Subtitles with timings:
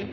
[0.00, 0.06] こ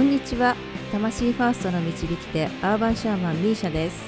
[0.00, 0.54] んにちは。
[0.92, 4.04] 魂ファーストの導き手アーバンシャーマンミーシャです。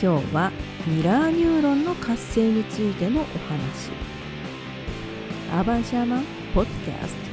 [0.00, 0.52] 今日は
[0.86, 3.90] ミラーニューロンの活性についてのお話。
[5.52, 6.24] アーバンシャーマン
[6.54, 7.27] ポッドキャスト。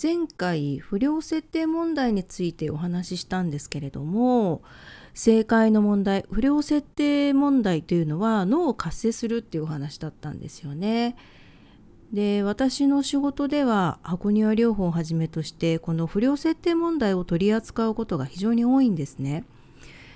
[0.00, 4.62] 前回不良設定問題についてお話ししたんですけれども
[5.14, 11.16] 正解の問題不良設定問題というのは脳を活性するっていうお話だったんですよね。
[12.12, 19.44] で私の仕事では箱庭療法をはじめとしてこの不良設定問題を取り扱うことが非常に多いんですね。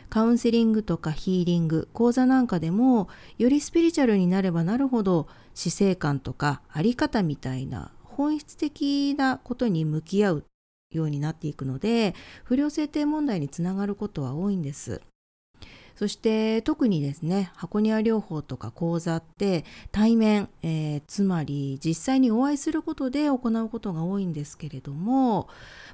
[0.09, 10.45] カウンセリングとかヒーリング講座なんかでもよりスピリチュアルになればなるほど死生観とか在り方みたいな本質的なことに向き合う
[10.91, 15.01] ようになっていくので不良制定問題につながることは多いんです。
[16.01, 25.46] そして特にですね箱庭療法とか講座って対面、えー、つまり実際にお会いすることで行うことが多いんですけれども、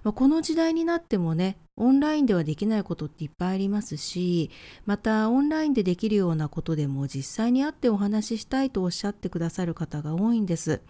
[0.04, 4.52] まあ、この時代になってもねオンラインではできないことっていっぱいありますし
[4.84, 10.82] またオンラインでできるようなことでも実際に会ってお話ししたいとおっしゃってくださる方が多いんです。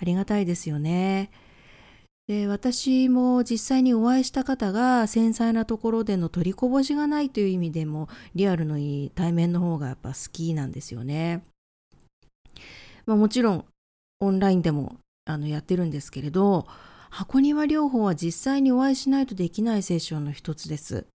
[0.00, 1.30] ありがたいですよね。
[2.26, 11.44] で私も実際にお会いした方が繊細なところでの取りこぼしがないという意味でもリアルのいい対面の方がやっぱ好きなんですよね。
[13.04, 13.64] まあ、もちろん
[14.20, 16.66] オンラインでもあのやってるんですけれど
[17.10, 21.06] 箱庭療法は実際にお会いしないとできないセッションの一つです。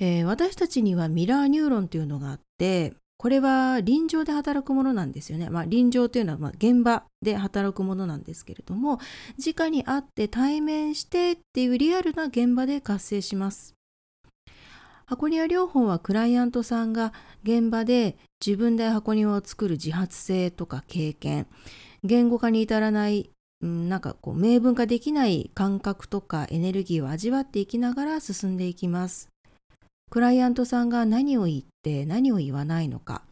[0.00, 5.48] えー、私たちにはミラーニューロンというのがあってこれは臨場で働くものなんですよね。
[5.48, 8.98] まあ、臨場というのはま現場で働くものなんですけれども
[9.38, 13.74] 直に会って対面してっていうリアルな現場で活性します。
[15.06, 17.14] 箱庭療法はクライアントさんが
[17.44, 21.46] 現場で自分で箱庭を作る自発性とか経験
[22.02, 23.30] 言語化に至らない
[23.62, 29.33] なんかこう明文化できない感覚とかエネルギーを味わっていきながら進んでいきます。
[30.14, 33.22] クライアントさんが何を言って何を言わないのか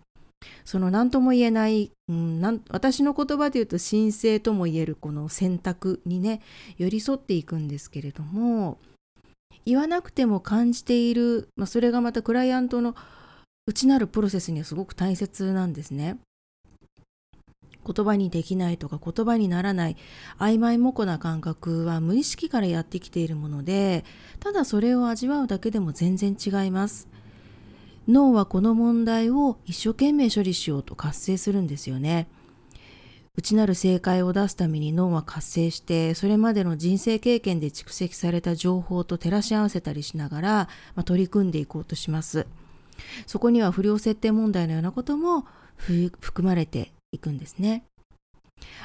[0.65, 6.41] その何とも言えない、うん、なん私の言葉で言うと神聖とも言えるこの選択にね
[6.79, 8.79] 寄り添っていくんですけれども
[9.65, 12.97] 言わなくても感じている、まあ、それがまたクライアントの
[13.69, 16.19] 内なるプロセスにはすごく大切なんですね。
[17.85, 19.97] 言葉にできないとか言葉にならない
[20.39, 24.05] 曖昧模糊な感覚は無意識からやってきているもので
[24.41, 27.09] ただそれを味わうだけでも全然違います。
[28.09, 32.29] 脳はこの問題を一生懸命処理しようと活性するんですよね。
[33.35, 40.51] 内なる正解を出すために脳は活性してそれまでの人生経験で蓄積された情報と照らし合わせたりしながら、
[40.95, 42.47] まあ、取り組んでいこうとします。
[43.27, 47.85] そこには不良設定問題のようなことも含まれていくんですね。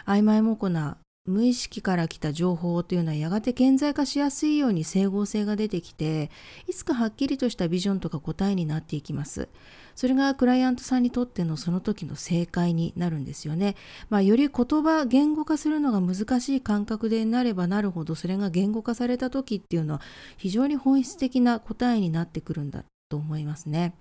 [0.06, 6.32] 曖昧模糊な無意識から来た情報というのはやがて顕在化しやすいように整合性が出てきて
[6.68, 9.50] いつかはっきりとしたビジョンとか答えになっていきます。
[9.94, 13.76] それがクライアントさんにとってのその時の正解になるんですよね。
[14.10, 20.02] まあ、より言葉言語化するのが難しい感覚でなればなるほどそれが言語化された時っていうのは
[20.38, 23.96] 非常に本質的な答えになってくるんだと思いますね。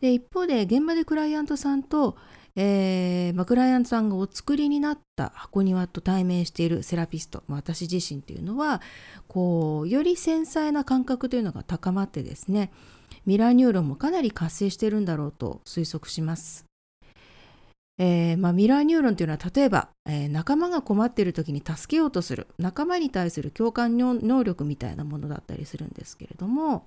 [0.00, 2.16] で一方で現場でクライアントさんと
[2.62, 8.82] えーま、クライアントさんがお作りになった箱庭と対面しているセラピスト、まあ、私自身というのは
[9.28, 12.70] こうより繊細な感覚というのが高まってですね
[13.24, 16.66] ミラーニューロンもかなり活性してるんだろうと推測します。
[17.98, 26.86] えーまあ、ミラーニューロンというのは例えば、えー、仲間が困っている時に助けようとする仲間に対する共感能力みたいなものだったりするんですけれども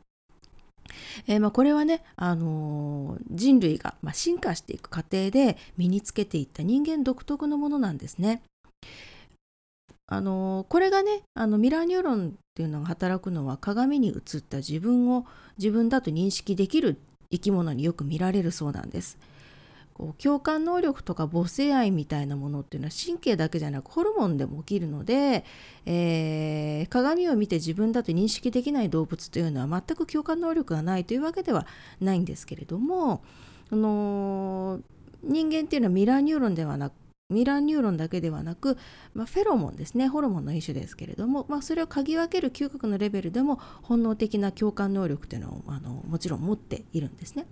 [1.28, 8.42] えー、まあ、これはね、あのー、人類が、ま進化していく過程で身につけていった人間独特のものなんですね。
[10.08, 15.26] あのー、これがねあのミラーニューロンっていうのが働くのは鏡に映った自分を
[15.58, 17.00] 自分だと認識できる
[17.32, 19.18] 生き物によく見られるそうなんです。
[19.94, 25.46] こう共感能力とか母性愛みたいなものっていうのは神経だけじゃなくホルモンでも起きるので、
[25.86, 31.68] えー、鏡を見て自分だと認識できない動物というのは全く共感能力がないというわけでは
[32.02, 33.24] ないんですけれども、
[33.72, 34.82] あのー、
[35.24, 36.94] 人間っていうのはミラーニューロンではなく
[37.30, 38.78] ミラーニューロンだけではなく、
[39.14, 47.46] まあ、フェロモンですねホルモンの一種ですけれども、まあ、それを嗅ぎ分ける嗅覚のレベルでも本能的な共感能力というのをあのもちろん持っているんですね。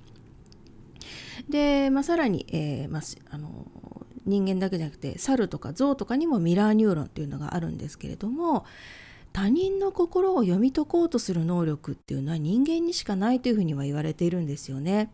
[1.50, 3.68] で、まあ、さらに、えーまあ、あの
[4.26, 8.66] 人間だけじゃなくて猿とか象とかにもミラーニューロンっていうのがあるんですけれども
[9.34, 15.12] 他人の心を読み解こうとする能力っていうのは人間にしかないというふうには言われているんですよね。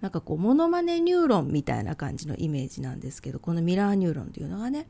[0.00, 4.86] なんかこうモノマネニューロンみたいな感じのイメージなんですけどこのミラーニューロンというのがね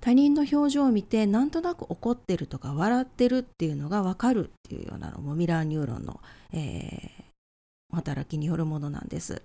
[0.00, 6.20] 他人の表情を見てなんとなく怒ってるとか笑ってるっていうのが分かるっていうようなのもミラーニューロンの、
[6.52, 7.17] えー、
[7.92, 9.42] 働きによるものなんです。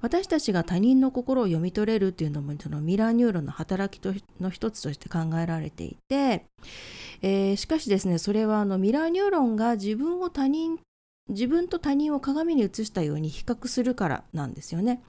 [0.00, 4.02] 私たちが他人の心を読み取れるっていうのもそのミラーニューロンの働き
[4.40, 6.44] の一つとして考えられていて、
[7.20, 10.78] えー、しかしですねそれはあのミラーニューロンが自分を他人
[11.28, 15.02] 自分と他人を鏡に映したように比較するからなんですよね。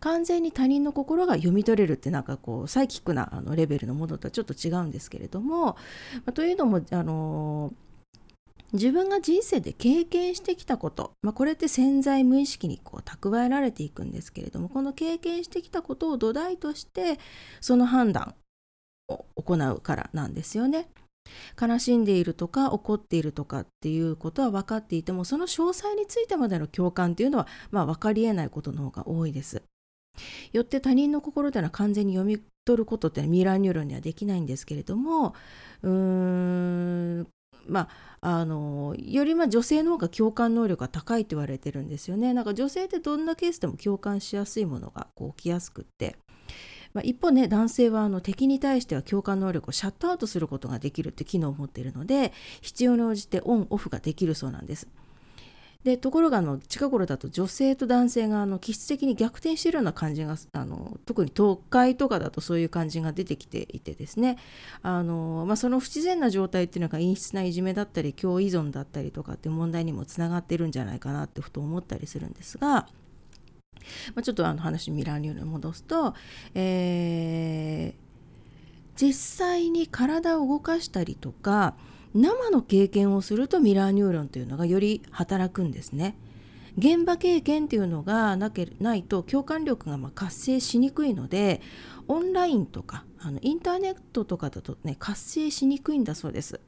[0.00, 5.76] 完全に他人の心が読み取れるってなんかこうサイキックなあのレベルのものとはちょっと違うんですけれども、ま
[6.26, 7.85] あ、というのもあのー
[8.72, 17.18] 自分が人生で経験してきたこと、まあ、これって潜在無意識にこう蓄えられていくんですけれどもこの経験してきたことを土台として
[17.60, 18.34] その判断
[19.08, 20.88] を行うからなんですよね。
[21.60, 29.62] 悲しんでいるとか怒っているとかっていうことは分かっていてもその詳細についてまでの共感っていうのは、まあ、分かりえないことの方が多いです。
[30.52, 35.34] よって他人の心というのは完全に読み取ることってミラーニューロンにはできないんですけれども
[35.82, 37.28] うーん
[37.68, 37.88] ま
[38.20, 42.32] あ、あのよりま女性の方が共感能力が高いと言われてるんですよね。
[42.34, 46.16] なんか女性ってどんなケースでも共感しやすいものがこう起きやすくって。
[46.94, 52.32] まあ、一方ね男性はあの敵に対しては共感能力をシャットアウトすることができるって機能を持っているので
[52.62, 54.88] 必要に応じてオンオフができるそうなんです。
[55.86, 64.36] でところがあの近頃だと女性と男性があの気質的に逆転してるような感じがあの特に都会とかだとそういう感じが出てきていてですね
[64.82, 72.68] あの、まあ、その不自然な状態っていうのが陰湿ないじめだったり共依存だったりとかっていう問題にもつながってるんじゃないかなってふと思ったりするんですが。
[72.68, 72.88] ま
[74.16, 76.14] あ、ちょっとあの話ミラーニューに戻すと、
[76.54, 81.76] えー、実際に体を動かしたりとか
[82.14, 86.18] 生の経験をするとミラーニューロンというのがより働くんですね。
[86.78, 91.62] 現場経験っていうのがなけないと共感力がま活性しにくいので
[92.06, 96.60] オンラインとかあのインターネットとかだとね活性しにくいんだそうです。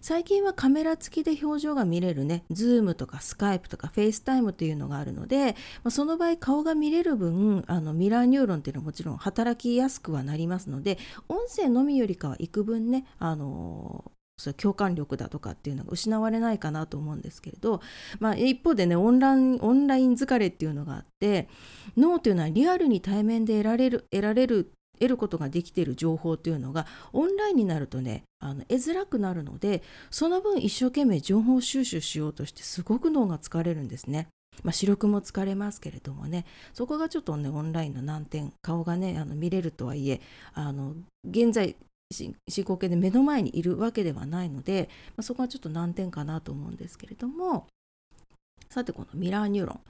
[0.00, 5.54] 最近はカメラ付きで表情が見れるね、Zoom とか Skype とか FaceTime というのがあるので、
[5.84, 10.98] まあ、その場合顔が見れる分、あのミラーニューロンっていうのはもちろん働きやすくはなりますので、
[11.28, 17.80] 音声のみよりかは幾分ね、あのそう共感力だとかっていうのが失われないかなと思うんですけれど、
[18.18, 21.48] まあ、一方でねオンラインオンライン疲れっていうのがあって
[21.96, 34.28] 脳というのはリアルに対面で得られる得られる得ることができている情報というのがオンラインになるとねあの得づらくなるのでその分一生懸命情報収集しようとしてすごく脳が疲れるんですね。
[34.62, 36.44] まあ、視力も疲れますけれどもね
[36.74, 40.20] そこがちょっとねオンラインの難点顔がねあの見れるとはいえ
[40.52, 40.94] あの
[41.26, 41.74] 現在
[42.12, 47.66] 進行形で目の前にいるわけではないので、まあ、そこはちょっと難点かなと思うんですけれども
[48.70, 49.80] さてこのミラーニューロン、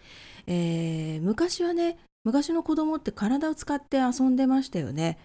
[0.46, 5.18] えー、昔はね昔の子供って体を使って遊んでましたよね。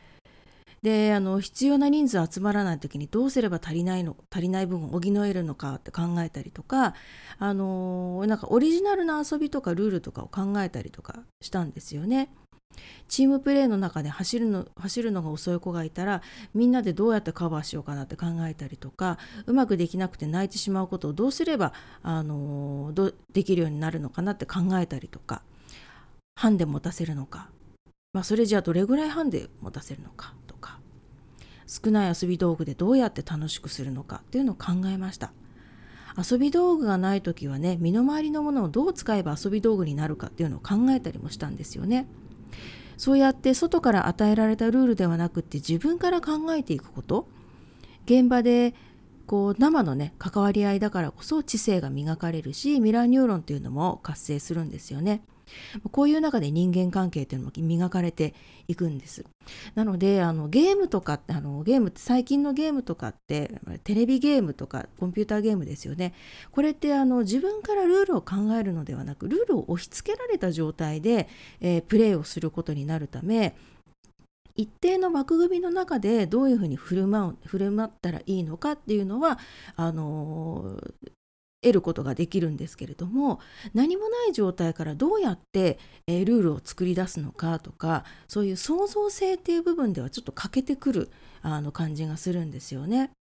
[0.84, 6.94] であの必要な人数集まらない時にどうすれば足りないの足りない分を補えるのかって考えたりとか
[7.40, 12.30] あのなんかオリジナルな遊びとかルールとかを考えたりとかしたんですよね。
[13.08, 16.22] チームプレーの中で走るの走るのが遅い子がいたら
[16.54, 25.42] みんなでどうやってカバーしようかなって考えたりとかうまくできなくて泣いてしまうことをどうすればあのどできるようになるのかなって考えたりとか
[26.36, 27.50] ハンデ持たせるのか、
[28.14, 30.80] まあ、それじゃあどれぐらいハンデ持たせるのかとか
[31.66, 35.32] 少ない遊び道具でどうやって楽しくするのかっていうのを考えました。
[36.18, 42.08] 遊び道具がない時はね身の回りのものをどう使えば遊び道具になるかっていうのを考えたりもしたんですよね。
[42.98, 47.28] そうやって外から与えられたルールではなくって自分から考えていくこと
[48.06, 48.74] 現場で
[49.28, 55.22] こう生のね関わり合いだからこそ知性が磨かれるしミラーニューロンというのも活性するんですよね。
[55.92, 58.34] こういう中で人間関係っていうのも磨かれて
[58.68, 59.26] いくんです。
[59.76, 66.14] なのであのゲームとかあのゲームって最近のゲームとかってテレビゲームとかコンピューターゲームですよね。
[66.52, 71.28] これってあの自分からルールを考えるのではなくルールを押し付けられた状態で、
[71.62, 73.56] えー、プレーをすることになるため
[74.58, 79.38] 一定の枠組みの中でどういうふうに振る舞う振る舞ったらいいのかっていうのは
[79.76, 80.82] あの
[81.62, 83.40] 得ることができるんですけれども
[83.74, 91.10] 何もない状態からどうやって、えー、ルールを作り出すのかとかそういう創造性っていう部分ではちょっと欠けてくる
[91.42, 93.12] あの感じがするんですよね。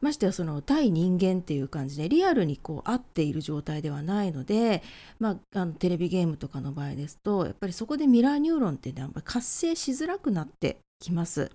[0.00, 4.82] ましてやその対人間っていう感じでリアルにこう会っている状態ではないので、
[5.18, 11.50] まあ、あのテレビゲームとかの場合ですとやっぱりそこでミラーニューロンってね活性しづらくなってきます。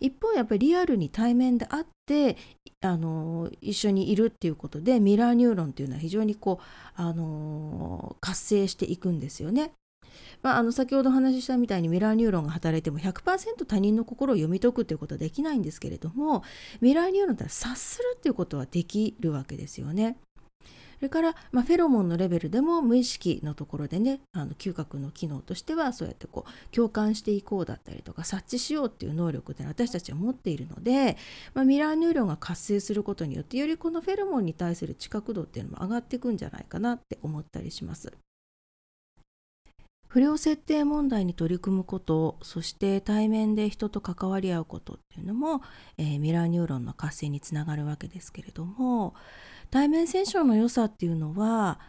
[0.00, 2.36] 一方やっぱりリアルに対面で会って
[2.80, 6.64] あの一緒にいるっていうことでミラーニューロンっていうのは非常にこう
[7.00, 9.72] あの活性していくんですよね。
[10.42, 16.44] まあ、あの先ほどお話ししたみたいにミラーニューロンが働いても100%他人の心を読み解くということはできないんですけれども
[16.80, 20.16] ミラーニューロンって察するっていうことはできるわけですよね。
[20.96, 31.16] それから、まあ、フェロモンのレベルでも無意識のところでねあの嗅覚の機能としてはそうやってこう共感していこうだったりとか察知しようっていう能力って私たちは持っているので、
[31.54, 38.12] まあ、ミラーニューロンが活性することによってよりこのフェロモンに対する知覚度っていうのも上がっていくんじゃないかなって思ったりします。
[40.14, 45.60] 不良設定問題に取り組むことそして対面で人と関わり合うことっていうのも、
[45.98, 49.14] えー、ミラーニューロンの活性につながるわけですけれども
[49.74, 51.80] 対面セッションの良さっていうのは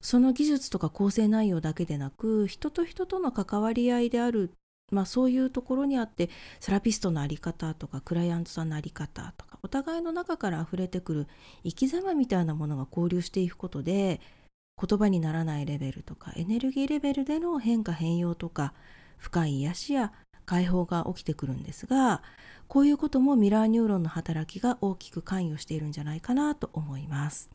[0.00, 4.50] その技術とか構成内容だけでなく人と人との関わり合いである、
[4.90, 11.26] まあ、そういうところにあってセラピストの在り方とかクライアントさんの在り方とかお互いの中から溢れてくる
[11.64, 14.22] 生き様みたいなものが交流していくことで
[14.82, 18.72] 言葉にならないレベルとかエネルギーレベルでの変化変容とか
[19.18, 20.12] 深い癒しや
[20.48, 22.22] 解放が起きてくるんですが
[22.68, 27.50] こういうこともミラーニューロンの働きが大きく関与しているんじゃないかなと思います。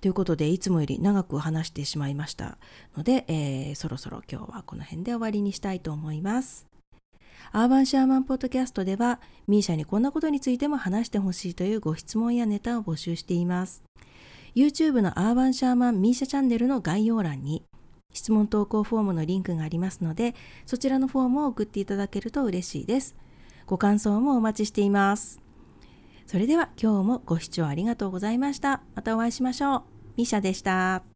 [0.00, 2.56] ということでいつもより長く話してしまいました
[2.96, 6.66] ので、えー、そろそろ今日はこの辺で終わりにしたいと思います。
[7.52, 13.82] アーバンシャーマンポッドキャストでは misia にこんなことについても話してほしいというご質問やネタを募集しています。
[14.54, 17.62] YouTube のアーバンシャーマンミーシャチャンネルの概要欄に
[18.12, 20.34] 質問投稿フォームのリンクがありますので
[20.66, 23.16] そちらのフォームを送っていただけると嬉しいです。
[23.66, 25.40] ご感想もお待ちしています。
[26.26, 28.82] それでは今日もご視聴ありがとうございました。
[28.94, 29.82] またお会いしましょう。
[30.16, 31.11] ミシャでした。